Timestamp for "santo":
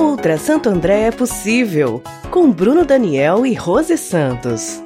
0.38-0.68